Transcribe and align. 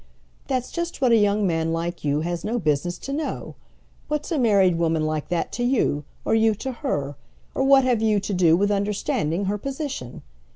"That's 0.47 0.71
just 0.71 0.99
what 0.99 1.11
a 1.11 1.15
young 1.15 1.45
man 1.45 1.71
like 1.71 2.03
you 2.03 2.21
has 2.21 2.43
no 2.43 2.57
business 2.57 2.97
to 2.97 3.13
know. 3.13 3.53
What's 4.07 4.31
a 4.31 4.39
married 4.39 4.79
woman 4.79 5.05
like 5.05 5.29
that 5.29 5.51
to 5.51 5.63
you, 5.63 6.05
or 6.25 6.33
you 6.33 6.55
to 6.55 6.71
her; 6.71 7.17
or 7.53 7.63
what 7.63 7.83
have 7.83 8.01
you 8.01 8.19
to 8.19 8.33
do 8.33 8.57
with 8.57 8.71
understanding 8.71 9.45
her 9.45 9.59
position? 9.59 10.23